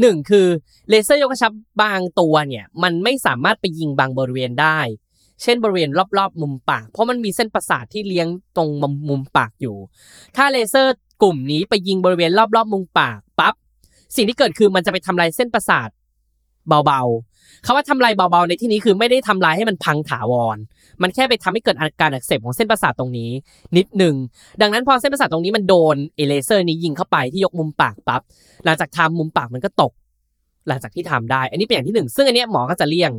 [0.00, 0.46] หนึ่งคือ
[0.88, 1.52] เลเซอร์ยกกระชับ
[1.82, 4.78] บางตัวเนี่ย มันไม่สามารถไปยิงบางบริเวณได้
[5.42, 8.26] เช่นบริเวณรอบๆ มุมปาก เพราะมันมีเส้นประสาทที่เลี้ยง
[8.56, 8.68] ตรง
[9.08, 9.76] มุมปากอยู่
[10.36, 13.54] ถ้าเลเซอร์กลุ่มนี้ไปยิงบริเวณรอบๆ มุมปากปั๊บ
[14.16, 15.88] สิ่งที่เกิดคือมันจะไปทำลายเส้นประสาท
[16.68, 20.56] เบาๆคาว่าทำลายเบาๆในที่นี้คือไม่ได้ทำลายให้มันพังถาวร
[21.02, 23.30] มันแค่ไปทำให้เกิดอาการอักเสบของเส้นประสาทตรงนี้
[23.76, 24.14] นิดหนึ่ง
[24.60, 28.22] ดังนั้นพอเส้นประสาทตรงนี้มันโดนไอ้เลเซอร์นี้ยิงเข้าไปที่ยกมุมปากปั๊บ
[28.64, 29.92] หลังจากทำมุมปากมันก็ตก
[30.68, 33.12] หลังจากที่ทำได้ อันนี้เป็นอย่างที่หนึ่งซึ่งอันนี้หมอก็จะเลี่ยง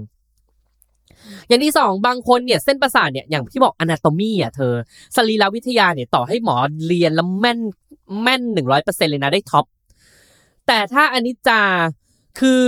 [1.47, 4.73] อย่างที่สองบางคนเนี่ยเส้นประสาทเนี่ยอย่างที่บอก anatomy อะเธอ
[5.15, 6.55] สรีรวิทยาเนี่ยต่อให้หมอ
[6.87, 7.59] เรียนแล้วแม่น
[8.23, 9.65] แม่นหนึ่งร้อยเปอร์เซ็นต์เลยนะได้ top
[10.67, 11.61] แต่ถ้าอันนี้จา
[12.39, 12.63] คือ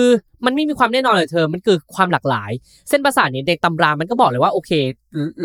[0.45, 2.51] มันไม่มีความแน่นอนเลยเธอ มันคือความหลากหลาย
[2.89, 4.71] เส้นประสาทเนี่ยในตำรา มันก็บอกเลยว่าโอเค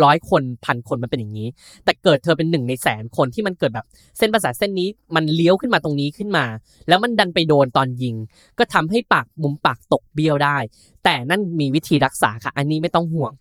[0.04, 1.48] ร้อยคนพันคนมันเป็นอย่างนี้
[1.84, 3.86] แต่เกิดเธอเป็นหนึ่งในแสนคนที่มันเกิดแบบ
[4.18, 6.44] เส้นประสาทเส้นนี้มันเลี้ยวขึ้นมาตรงนี้ขึ้นมา
[6.88, 8.14] แล้วมันดันไปโดนตอนยิง
[8.58, 10.58] ก็ทำให้ปากมุมปากตกเบี้ยวได้
[11.04, 13.32] แต่นั่นมีวิธีรักษาค่ะ อันนี้ไม่ต้องห่วง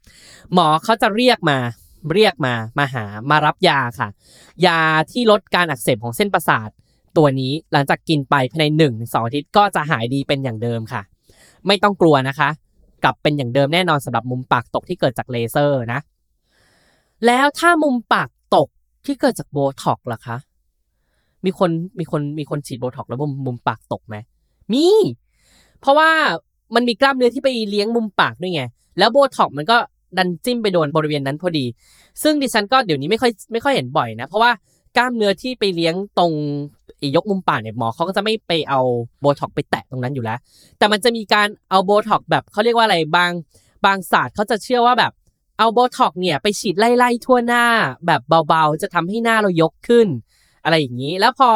[0.53, 1.57] หมอเขาจะเรียกมา
[2.13, 4.07] เรียกมามาหามารับยาค่ะ
[4.65, 4.79] ยา
[5.11, 6.69] ที่ลดการอักเสบของเส้นประสาท
[7.17, 11.01] ตัวนี้หลังจากกินไปภายในหนึ่งสองอาทิตย์ก็จะหายดีเป็นอย่างเดิมค่ะ
[11.67, 12.49] ไม่ต้องกลัวนะคะ
[13.03, 15.99] กลับเป็นอย่างเดิมแน่นอนสำหรับมุมปากตกที่เกิดจากเลเซอร์นะ
[17.25, 18.67] แล้วถ้ามุมปากตก
[19.05, 20.37] ที่เกิดจากโบท็อกล่ะคะ
[21.45, 24.15] มีคนมีคนมีคนฉีดโบท็อกแล้วมุมมุมปากตกไหม
[24.73, 24.85] มี
[25.79, 26.09] เพราะว่า
[26.75, 28.63] มันมีกล้ามเนื้อที่ไปเลี้ยงมุมปากด้วยไง
[28.97, 29.77] แล้วโบท็อกมันก็
[30.17, 31.65] ดันจิ้มไปโดนบริเวณนั้นพอดี
[32.23, 34.51] ซึ่งดิฉันก็เดี๋ยวนี้ไม่ค่อยไม่ค่อยเห็นบ่อยนะ เพราะว่า
[34.97, 36.33] กล้ามเนื้อที่ไปเลี้ยงตรง
[37.15, 38.79] ยกมุมปากเนี่ยหมอเขาก็จะไม่ไปเอา
[39.19, 40.37] โบท็อกไปแตะตรงนั้นอยู่แล้ว
[40.77, 43.31] แต่มันจะมีการเอาโบท็อกแบบเขาเรียกว่าอะไรบาง
[43.85, 45.11] บางศาสตร์เขาจะเชื่อว่าแบบ
[45.57, 47.65] เอาโบท็อกเนี่ยไปฉีดไล่ๆทั่วหน้า
[48.07, 50.07] แบบเบาๆ จะทำให้หน้าเรายกขึ้น
[50.63, 51.49] อะไรอย่างนี้ แล้วพอ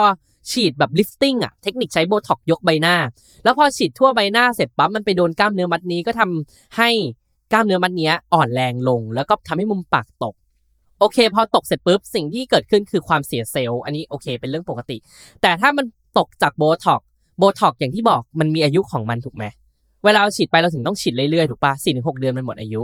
[0.52, 2.95] ฉีดแบบ lifting อะเทคนิคใช้โบท็อกยกใบหน้า
[3.43, 6.89] แล้วพอฉีดทั่วใบหน้าเสร็จปั๊บมันไปโดนกล้ามเนื้อมัดนี้ก็ทำให้
[7.54, 10.36] กล้ามเนื้อมัดนี้อ่อนแรงลง แล้วก็ทำให้มุมปากตก
[11.00, 14.98] โอเค พอตกเสร็จปุ๊บสิ่งที่เกิดขึ้นคือความเสีย self อันนี้โอเคเป็นเรื่องปกติ
[15.42, 15.86] แต่ถ้ามัน
[16.18, 17.02] ตกจากโบท็อก
[17.38, 19.44] โบท็อกอย่างที่บอกมันมีอายุของมันถูกไหม
[20.06, 22.82] เวลาเราฉีดไปเราถึงต้องฉีดเรื่อยๆถูกปะสี่ถึงหกเดือนมันหมดอายุ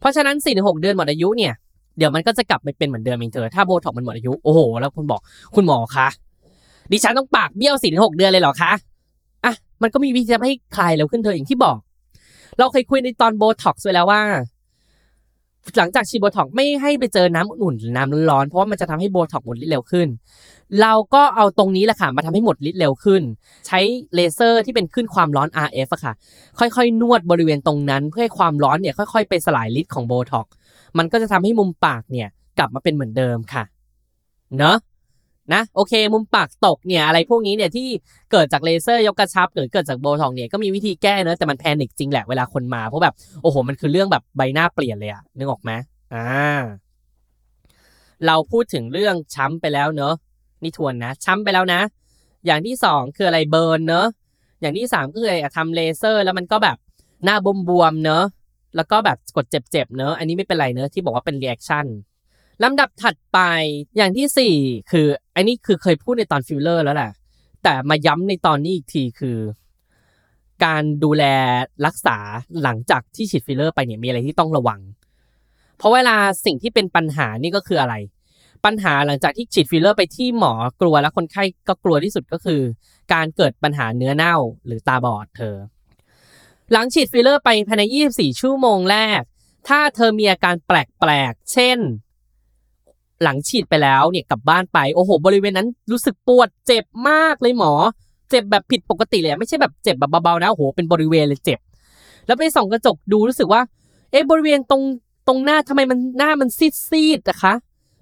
[0.00, 1.52] เพราะฉะนั้นสี่ถึงหกเดือนหมดอายุเนี่ย
[1.98, 5.20] เดี๋ยวมันก็จะกลับไปเป็นเหมือนเดิมเองเธอถ้าโบท็อกมันหมดอายุโอ้โหแล้วคุณบอก
[5.54, 6.08] คุณหมอคะ
[6.92, 8.72] ดิฉันต้องปากเบี้ยวสี่ถึงหกเดือนเลยเหรอคะ
[9.44, 11.76] อะมันก็มีวิธีทำให้คลายเร็วขึ้นเธออย่างที่บอก
[12.58, 14.22] เราเคยคุยในตอนโบท็อกซ์ไว้แล้วว่า
[15.76, 20.08] หลังจากฉีดโบท็อกไม่ให้ไปเจอน้ำอุ่นหรือน้ำร้อนเพราะว่ามันจะทำให้โบท็อกหมดฤทธิ์เร็วขึ้น
[20.80, 23.22] เราก็เอาตรงนี้แหละค่ะมาทำให้หมดฤทธิ์เร็วขึ้น
[23.66, 23.80] ใช้
[24.14, 26.12] เลเซอร์ที่เป็นคลื่นความร้อน RF อะค่ะ
[26.58, 30.46] ค่อยๆ นวดบริเวณตรงนั้น เพื่อให้ความร้อนเนี่ยค่อยๆ ไปสลายฤทธิ์ของโบท็อก
[30.98, 32.28] มันก็จะทำให้มุมปากเนี่ย
[32.58, 33.64] กลับมาเป็นเหมือนเดิมค่ะ
[34.58, 34.76] เนาะ
[35.54, 37.88] นะโอเค มุมปากตกเนี่ยอะไรพวกนี้เนี่ยที่
[38.32, 45.70] เกิดจากเลเซอร์ยกกระชับหรือเกิดจากโบท็อกเนี่ยก็มีวิธีแก้เนอะแต่มัน panic จริงแหละเวลาคนมาเพราะแบบโอ้โหมันคือเรื่องแบบใบหน้าเปลี่ยนเลยอะนึกออกไหม
[46.14, 46.60] อ่า
[48.26, 50.14] เราพูดถึงเรื่องช้ำไปแล้วเนอะ
[50.62, 51.80] นี่ทวนนะ ช้ำไปแล้วนะ
[52.46, 54.06] อย่างที่สองคืออะไร burn เนอะ
[54.60, 56.76] อย่างที่สามก็คืออะไรทำเลเซอร์แล้วมันก็แบบ
[57.24, 57.36] หน้า
[57.68, 58.24] บวมๆเนอะ
[58.76, 61.86] แล้วก็แบบกดเจ็บๆเนอะอันนี้ไม่เป็นไรเนอะที่บอกว่าเป็น reaction
[62.64, 63.38] ลำดับถัดไป
[63.96, 64.54] อย่างที่สี่
[64.90, 67.12] คืออันนี้คือเคยพูดในตอนฟิลเลอร์แล้วแหละ
[67.62, 69.38] แต่มาย้ำในตอนนี้อีกทีคือ
[70.64, 71.24] การดูแล
[71.86, 72.18] รักษา
[72.62, 74.80] หลังจากที่ฉีดฟิลเลอร์ไปเนี่ยมีอะไรที่ต้องระวัง
[75.78, 77.94] เพราะเวลาสิ่งที่เป็นปัญหานี่ก็คืออะไร
[78.64, 82.60] ปัญหาหลังจากที่ฉีดฟิลเลอร์ไปที่หมอกลัวและคนไข้ก็กลัวที่สุดก็คือ
[83.12, 85.56] การเกิดปัญหาเนื้อเน่าหรือตาบอดเธอ
[86.72, 89.22] หลังฉีดฟิลเลอร์ไปภายใน 24 ชั่วโมงแรก
[89.68, 91.78] ถ้าเธอมีอาการแปลกๆเช่น
[93.22, 97.72] หลังฉีดไปแล้วเนี่ยกลับบ้านไปโอ้โห บริเวณนั้นรู้สึกปวดเจ็บมากเลยหมอ
[98.30, 101.58] เจ็บแบบผิดปกติเลยไม่ใช่แบบเจ็บแบบเบาๆนะโอ้โหเป็นบริเวณเลยเจ็บ
[102.26, 103.62] แล้วไปส่องกระจกดูรู้สึกว่า
[104.10, 104.82] เอ๊ะบริเวณตรง
[105.28, 107.52] ตรงหน้าทำไมมันหน้ามันซีดซีดๆนะคะ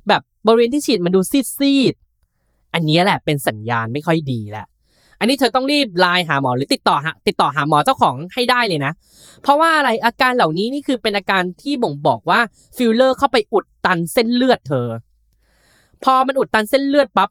[0.09, 4.67] แบบบริเวณที่ฉีดมันดูซีดซีดๆอันนี้แหละเป็นสัญญาณไม่ค่อยดีแหละ
[5.19, 8.93] อันนี้เธอต้องรีบไลน์หาหมอหรือติดต่อหาติดต่อหาหมอเจ้าของให้ได้เลยนะ
[9.43, 12.41] เพราะว่าอะไรอาการเหล่านี้นี่คือเป็นอาการที่บ่งบอกว่า
[12.77, 14.89] ฟิลเลอร์เข้าไปอุดตันเส้นเลือดเธอ
[16.05, 17.31] พอมันอุดตันเส้นเลือดปั๊บ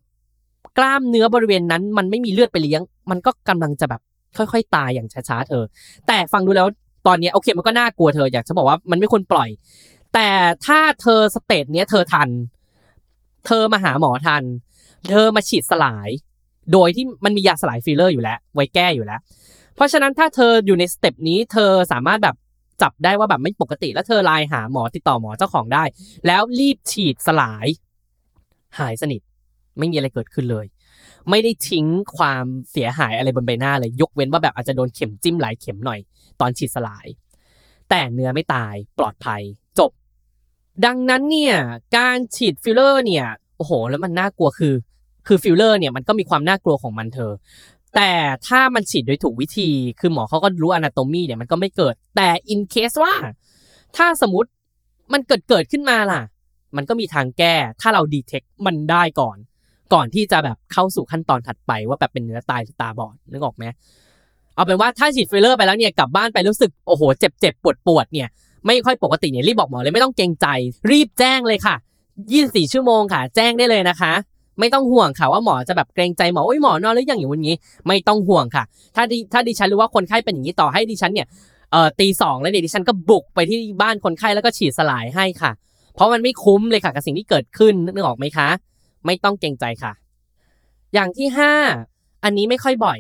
[0.77, 4.01] กล้ามเนื้อบริเวณนั้น มันไม่มีเลือดไปเลี้ยง มันก็กำลังจะแบบ
[4.37, 5.63] ค่อยๆ ตายอย่างช้าๆเธอ
[6.07, 6.67] แต่ฟังดูแล้ว
[7.07, 9.49] ตอนนี้โอเคมันก็น่ากลัวเธออยากจะบอกว่ามันไม่ควรปล่อย
[10.13, 10.29] แต่
[10.65, 12.29] ถ้าเธอ stage เนี้ยเธอทัน
[13.45, 14.43] เธอมาหาหมอทัน
[15.09, 16.09] เธอมาฉีดสลาย
[16.73, 19.19] โดยที่มันมียาสลายฟิลเลอร์อยู่แล้ว ไว้แก้อยู่แล้ว
[19.75, 22.35] เพราะฉะนั้นถ้าเธออยู่ใน step นี้ เธอสามารถแบบ
[22.81, 25.83] จับได้ว่าแบบไม่ปกติ แล้วเธอไลน์หาหมอติดต่อหมอเจ้าของได้
[26.27, 27.67] แล้วรีบฉีดสลาย
[28.79, 29.21] หายสนิท
[29.77, 30.65] ไม่มีอะไรเกิดขึ้นเลย
[31.29, 31.85] ไม่ได้ทิ้ง
[32.17, 35.99] ความเสียหายอะไรบนใบหน้าเลย ยกเว้นว่าแบบอาจจะโดนเข็มจิ้มหลายเข็มหน่อย
[36.41, 37.05] ตอนฉีดสลาย
[37.89, 39.41] แต่เนื้อไม่ตายปลอดภัย
[39.79, 39.91] จบ
[40.85, 41.55] ดังนั้นเนี่ย
[41.97, 43.25] การฉีดฟิลเลอร์เนี่ย
[43.57, 44.73] โอ้โห แล้วมันน่ากลัวคือ
[45.27, 47.31] คือฟิลเลอร์เนี่ยมันก็มีความน่ากลัวของมันเธอ
[47.95, 48.11] แต่
[48.47, 53.13] ถ้ามันฉีดโดยถูกวิธี คือหมอเขาก็รู้ anatomy เนี่ยมันก็ไม่เกิด แต่ in case ว่า
[53.97, 54.49] ถ้าสมมติ
[55.13, 56.21] มันเกิดเกิดขึ้นมาล่ะ
[56.77, 59.37] มันก็มีทางแก้ ถ้าเรา detect มันได้ก่อน
[59.93, 63.65] ก่อนที่จะแบบเข้าสู่ขั้นตอนถัดไปว่าแบบเป็นเนื้อตายหรือตาบอดนึกออกไหม
[64.55, 68.27] เอาเป็นว่าถ้าฉีดฟิลเลอร์ไปแล้วเนี่ยกลับบ้านไปรู้สึกโอ้โหเจ็บเจ็บปวดปวดเนี่ย
[68.65, 70.47] ไม่ค่อยปกติเนี่ยรีบบอกหมอเลยไม่ต้องเกรงใจ
[70.91, 71.75] รีบแจ้งเลยค่ะ
[72.23, 74.13] 24 ชั่วโมงค่ะ แจ้งได้เลยนะคะ
[74.59, 77.55] ไม่ต้องห่วงค่ะว่าหมอจะแบบเกรงใจหมอโอ้ยหมอนอนหรือยังอย่างวันนี้
[77.87, 78.63] ไม่ต้องห่วงค่ะ
[78.95, 81.27] ถ้าดิถ้าดิฉันรู้ว่าคนไข้เป็นอย่างนี้ต่อให้ดิฉันเนี่ย
[81.71, 85.51] เอ่อตีสองแล้วเนี่ยดิฉันก็บุกไปที่บ้านคนไข้แล้วก็ฉีดสลายให้ค่ะ
[85.95, 88.47] เพราะมันไม่คุ้มเลยค่ะกับสิ่งที่เกิดขึ้นนึกออกไหมคะ
[89.05, 89.93] ไม่ต้องเกรงใจค่ะ
[90.93, 91.51] อย่างที่ห้า
[92.23, 92.99] อันนี้ไม่ค่อยบ่อย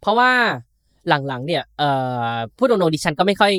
[0.00, 0.30] เพราะว่า
[1.08, 1.90] หลังๆเนี่ยเอ่
[2.32, 3.52] อพูดตรงๆดิฉันก็ไม่ค่อย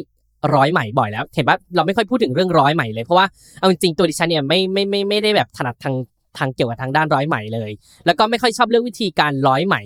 [0.56, 3.26] ร้อยใหม่บ่อยแล้วเห็นปะเราไม่ค่อยพูดถึงเรื่องร้อยใหม่เลยเพราะว่า
[3.60, 5.96] เอาจริงๆตัวดิฉันเนี่ยไม่ไม่ไม่ไม่ได้แบบถนัดทาง
[6.38, 7.72] ทางเกี่ยวกับทางด้านร้อยไหม่เลย
[8.06, 9.82] แล้วก็ไม่ค่อยชอบเลือกวิธีการร้อยไหม่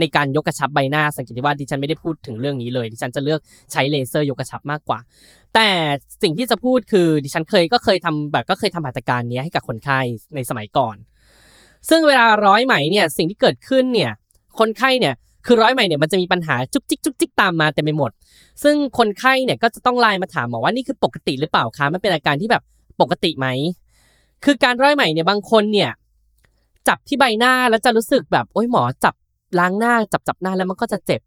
[0.00, 3.40] ในการยกกระชับใบหน้าสังเกตว่าดิฉันไม่ได้พูดถึงเรื่องนี้เลย ดิฉันจะเลือก
[3.72, 4.98] ใช้เลเซอร์ยกกระชับมากกว่า
[5.54, 5.68] แต่
[6.22, 10.00] สิ่งที่จะพูดคือดิฉันเคยก็เคยทำแบบก็เคยทำหัตถการนี้ให้กับคนไข้
[10.34, 10.96] ในสมัยก่อน
[11.88, 14.10] ซึ่งเวลาร้อยไหมเนี่ยสิ่งที่เกิดขึ้นเนี่ย
[14.58, 15.14] คนไข้เนี่ย
[15.46, 18.10] คือร้อยไหมเนี่ยมันจะมีปัญหาจุกจิกจุกจิกตามมาเต็มไปหมด
[18.62, 22.62] ซึ่งคนไข้เนี่ยก็จะต้องไลน์มาถามหมอว่านี่คือปกติหรือเปล่าคะมันเป็นอาการที่แบบ
[23.00, 23.46] ปกติไหม
[24.44, 25.90] คือการร้อยไหมเนี่ยบางคนเนี่ย
[26.88, 29.14] จับที่ใบหน้าแล้วจะรู้สึกแบบโอ้ยหมอจับ
[29.58, 31.20] ล้างหน้าจับจับหน้าแล้วมันก็จะเจ็บ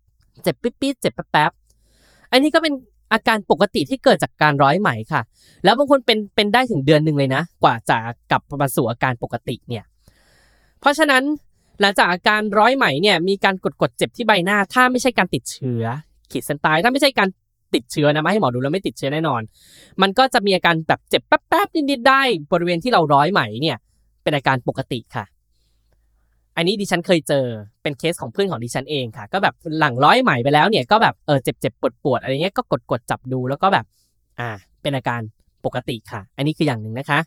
[0.43, 2.73] เจ็บปิ๊ดปิ๊ดเจ็บแป๊บๆอันนี้ก็เป็น
[3.13, 5.21] อาการปกติที่เกิดจากการร้อยไหมค่ะ
[5.63, 7.97] แล้วบางคนเป็นเป็นได้ถึงเดือนหนึ่งเลยนะ กว่าจะ
[8.31, 9.83] กลับมาสู่อาการปกติเนี่ย
[10.81, 11.23] เพราะฉะนั้น
[11.81, 15.83] หลังจากอาการร้อยไหมเนี่ยมีการกดกดเจ็บที่ใบหน้า ถ้าไม่ใช่การติดเชื้อ
[16.31, 17.29] ขีดเส้นตายถ้าไม่ใช่การ
[17.75, 19.41] ติดเชื้อนะมาให้หมอดูแล้วไม่ติดเชื้อแน่นอน
[20.01, 23.77] มันก็จะมีอาการแบบเจ็บแป๊บๆนิดๆได้ บริเวณที่เราร้อยไหมเนี่ย
[24.23, 25.25] เป็นอาการปกติค่ะ
[26.57, 27.45] อันนี้ดิฉันเคยเจอ
[27.83, 33.85] เป็นเคสของเพื่อนของดิฉันเองค่ะ ก็แบบหลังร้อยไหมไปแล้วเนี่ยก็แบบเออเจ็บเจ็บปวดปวดอะไรเงี้ยก็กดกดจับดูแล้วก็แบบ
[34.39, 34.49] อ่า
[34.81, 35.21] เป็นอาการ
[35.65, 37.19] ปกติค่ะ อันนี้คืออย่างหนึ่งนะคะ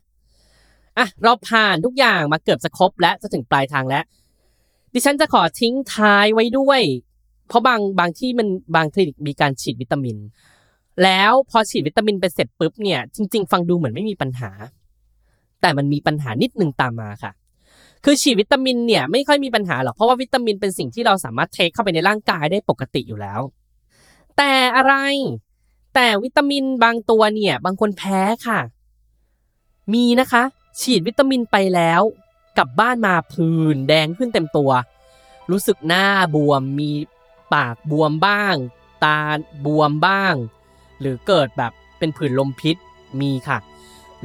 [0.99, 4.05] อะเราผ่านทุกอย่างมาเกือบจะครบและจะถึงปลายทางแล้ว
[4.95, 6.81] ดิฉันจะขอทิ้งท้ายไว้ด้วย
[7.49, 10.17] เพราะบางบางที่มันบางคลินิกมีการฉีดวิตามิน
[11.03, 14.51] แล้วพอฉีดวิตามินไปเสร็จปุ๊บเนี่ยจริง ๆ ฟังดูเหมือนไม่มีปัญหา
[15.61, 17.33] แต่มันมีปัญหานิดนึงตามมาค่ะ
[18.05, 23.41] คือฉีดวิตามินเนี่ยไม่ค่อยมีปัญหาหรอกเพราะว่าวิตามินเป็นสิ่งที่เราสามารถเทคเข้าไปในร่างกายได้ปกติอยู่แล้ว
[24.37, 24.95] แต่อะไร
[25.95, 28.61] แต่วิตามินบางตัวเนี่ยบางคนแพ้ค่ะ
[29.95, 30.43] มีนะคะ
[30.81, 32.03] ฉีดวิตามินไปแล้ว
[32.59, 34.71] กลับบ้านมาผื่นแดงขึ้นเต็มตัว
[35.51, 36.91] รู้สึกหน้าบวมมี
[37.55, 38.55] ปากบวมบ้าง
[39.05, 39.19] ตา
[39.67, 40.35] บวมบ้าง
[41.01, 42.77] หรือเกิดแบบเป็นผื่นลมพิษ
[43.21, 43.59] มีค่ะ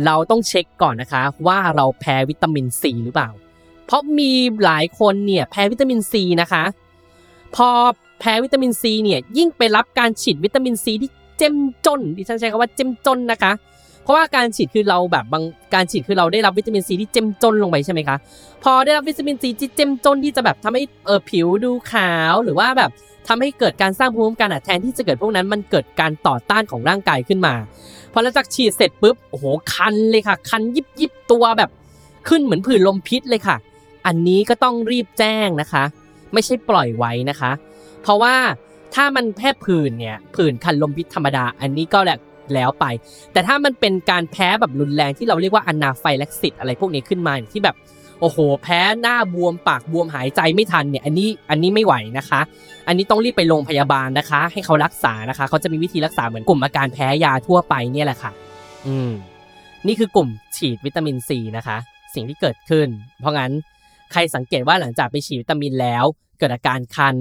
[0.05, 3.29] เราต้องเช็คก่อนนะคะว่าเราแพ้วิตามินซีหรือเปล่า
[3.87, 4.31] เพราะมี
[4.63, 6.63] หลายคนเนี่ยแพ้วิตามินซีนะคะ
[7.55, 7.69] พอ
[8.19, 13.51] แพ้วิตามินซีเนี่ยยิ่งไปรับการฉีดวิตามินซีที่เจ้มจนดิฉันใช้คำว่าเจ้มจนนะคะ
[14.03, 15.43] เพราะว่าการฉีดคือเราแบบบาง
[15.73, 18.17] การฉีดคือเราได้รับวิตามินซีที่เจ้มจนลงไปใช่ไหมคะ
[18.63, 22.91] พอได้รับวิตามินซีที่เจ้มจนที่จะแบบทำให้เออผิวดูขาวหรือว่าแบบ
[23.27, 27.53] ทำให้เกิดการสร้างภูมิคุ้มกันอะแทนที่จะเกิดพวกนั้นมันเกิดการต่อต้านของร่างกายขึ้นมา
[28.11, 31.69] พอหลังจากฉีดเสร็จปุ๊บโอ้โหคันเลยค่ะ คันยิบยิบตัวแบบ
[32.27, 33.55] ขึ้นเหมือนผื่นลมพิษเลยค่ะ
[34.07, 35.83] อันนี้ก็ต้องรีบแจ้งนะคะ
[36.33, 37.51] ไม่ใช่ปล่อยไว้นะคะ
[38.01, 38.35] เพราะว่า
[38.95, 42.17] ถ้ามันแพ้ผื่นเนี่ยผื่นคันลมพิษธรรมดา อันนี้ก็แหละ
[42.53, 42.85] แล้วไป
[43.33, 47.75] แต่ถ้ามันเป็นการแพ้แบบรุนแรงที่เราเรียกว่าอนาไฟแล็กซิสอะไรพวกนี้ขึ้นมาที่แบบ
[48.21, 52.41] โอ้โห แพ้หน้าบวมปากบวมหายใจไม่ทันเนี่ยอันนี้อันนี้ไม่ไหวนะคะ
[52.87, 58.31] อันนี้ต้องรีบไปโรงพยาบาลนะคะ ให้เขารักษานะคะ เขาจะมีวิธีรักษาเหมือนกลุ่มอาการแพ้ยาทั่วไปเนี่ยแหละค่ะ
[58.87, 59.11] อืม
[59.87, 61.77] นี่คือกลุ่มฉีดวิตามินซีนะคะ
[62.15, 62.87] สิ่งที่เกิดขึ้น
[63.21, 63.51] เพราะงั้น
[64.11, 66.03] ใครสังเกตว่าหลังจากไปฉีดวิตามินแล้ว
[66.37, 67.15] เกิดอาการคัน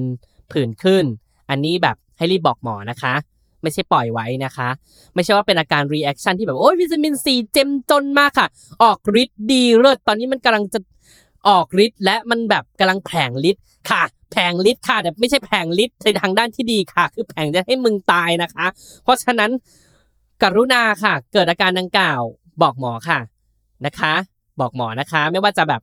[0.53, 1.05] ผื่นขึ้น
[1.51, 3.15] อันนี้แบบให้รีบบอกหมอนะคะ
[3.63, 4.69] ไม่ใช่ปล่อยไว้นะคะ
[5.15, 8.49] ไม่ใช่ว่าเป็นอาการ reaction ที่แบบ โอ้ยวิตามินซีเข้มข้นมากค่ะ
[8.83, 10.79] ออกฤทธิ์ดีเลิศตอนนี้มันกำลังจะ
[11.49, 18.67] ออกฤทธิ์และมันแบบกำลังแผลงฤทธิ์ค่ะแผลงฤทธิ์ค่ะแต่ไม่ใช่แผลงฤทธิ์ในทางด้านที่ดีค่ะ คือแผลงจะให้มึงตายนะคะ
[19.03, 19.51] เพราะฉะนั้น
[20.43, 22.21] กรุณาค่ะ เกิดอาการดังกล่าว
[22.63, 23.19] บอกหมอค่ะ
[23.87, 24.15] นะคะ
[24.61, 25.81] บอกหมอนะคะ ไม่ว่าจะแบบ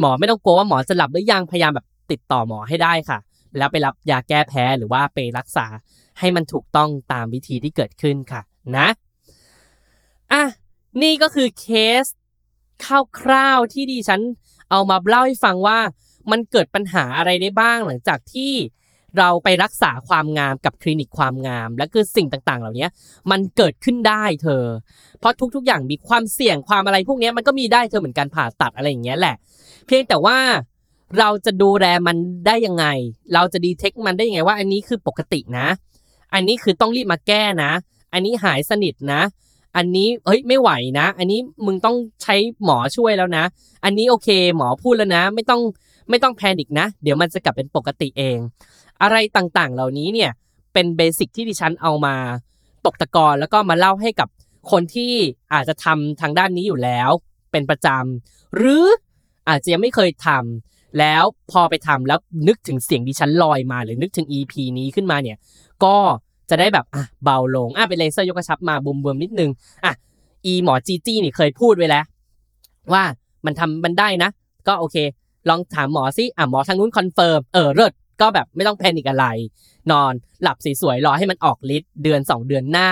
[0.00, 3.18] หมอไม่ต้องกลัวว่าหมอจะหลับหรือยังพยายามแบบติดต่อหมอให้ได้ค่ะ
[3.56, 5.66] แล้วไปรับยาแก้แพ้หรือว่าไปรักษา
[6.18, 8.40] ให้มันถูกต้องตามวิธีที่เกิดขึ้นค่ะ
[8.76, 8.88] นะ
[10.32, 10.42] อะ
[11.02, 11.66] นี่ก็คือเค
[12.02, 12.04] ส
[13.20, 14.20] คร่าวๆที่ดิฉัน
[14.70, 15.78] เอามาเล่าให้ฟังว่า
[16.30, 18.52] มันเกิดปัญหาอะไรได้บ้างหลังจากที่
[19.18, 22.86] เราไปรักษาความงามกับคลินิกความงาม และคือสิ่งต่างๆ เหล่านี้
[23.30, 24.64] มันเกิดขึ้นได้เธอ
[25.20, 29.36] เพราะทุกๆ อย่างมีความเสี่ยงความอะไรพวกนี้มันก็มีได้เธอเหมือนการผ่าตัดอะไรอย่างเงี้ยแหละ
[29.86, 30.38] เพียงแต่ว่า
[31.18, 32.86] เราจะดูแลมันได้ยังไง
[33.34, 35.66] เราจะดีเทคมันได้ยังไงว่า อันนี้คือปกตินะ
[36.34, 37.72] อันนี้คือต้องรีบมาแก้นะ
[38.12, 39.22] อันนี้หายสนิทนะ
[39.76, 43.44] อันนี้เฮ้ยไม่ไหวนะ อันนี้มึงต้องใช้หมอช่วยแล้วนะ
[43.84, 45.60] อันนี้โอเค หมอพูดแล้วนะ ไม่ต้อง
[46.10, 48.38] ไม่ต้องแพนิคนะ เดี๋ยวมันจะกลับเป็นปกติเอง
[49.02, 50.30] อะไรต่างๆ เหล่านี้เนี่ย
[50.72, 52.14] เป็น basic ที่ดิฉันเอามา
[52.86, 54.28] ตกตะกอนแล้วก็มาเล่าให้กับ
[54.70, 55.12] คนที่
[55.52, 57.10] อาจจะทำทางด้านนี้อยู่แล้ว
[57.52, 58.84] เป็นประจำหรือ
[59.48, 65.36] อาจจะยังไม่เคยทำแล้วพอไปทำแล้วนึกถึงเสียงดิฉันลอยมา หรือนึกถึง EP นี้ขึ้นมาเนี่ย
[65.84, 65.96] ก็
[66.50, 69.50] จะได้แบบอะเบาลงอะเป็นเลเซอร์ยกกระชับมาบวมๆนิดนึง
[69.84, 69.92] อะ
[70.46, 72.04] อีหมอจีจี้นี่เคยพูดไว้แล้ว
[72.92, 73.02] ว่า
[73.46, 74.30] มันทำมันได้นะ
[74.68, 74.96] ก็โอเค
[75.48, 79.26] ลองถามหมอซิอะหมอทางนู้น confirm เออเลิศ ก็แบบไม่ต้อง panic อะไร
[79.90, 82.88] นอนหลับสวยๆรอให้มันออกฤทธิ์เดือน 2 เดือนหน้า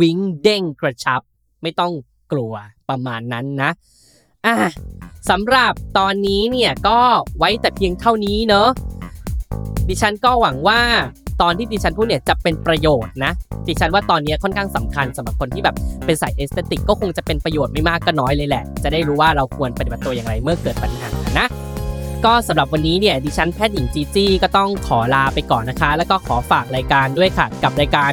[0.00, 1.20] วิ้งเด้งกระชับ
[1.62, 1.92] ไม่ต้อง
[2.32, 2.54] กลัว
[2.88, 3.70] ประมาณนั้นนะ
[4.46, 4.54] อะ
[5.30, 6.98] สำหรับตอนนี้เนี่ยก็
[7.38, 8.68] ไว้แต่เพียงเท่านี้เนอะ
[9.88, 10.80] ดิฉันก็หวังว่า
[11.42, 13.32] ตอนที่ดิฉันพูดเนี่ยจะเป็นประโยชน์นะ
[13.68, 21.08] ดิฉันว่าตอนนี้ค่อนข้างสำคัญสำหรับคนที่แบบเป็นสาย aesthetic ก็คงจะเป็นประโยชน์ไม่มากก็น้อยเลยแหละ จะได้รู้ว่าเราควรปฏิบัติตัวอย่างไรเมื่อเกิดปัญหา
[21.38, 21.46] นะ
[22.24, 28.12] ก็สำหรับวันนี้เนี่ยดิฉันแพทย์หญิงจีจี้ก็ต้องขอลาไปก่อนนะคะ แล้วก็ขอฝากรายการด้วยค่ะ กับรายการ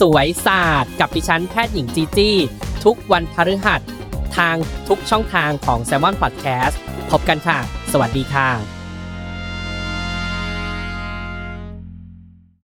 [0.00, 2.36] สวยศาสตร์กับดิฉันแพทย์หญิงจีจี้
[2.84, 3.80] ทุกวันพฤหัส
[4.36, 4.56] ทาง
[4.88, 6.74] ทุกช่องทางของ s ซ l m o n Podcast
[7.10, 7.58] พบกันค่ะ
[7.92, 8.79] สวัสดีค่ะ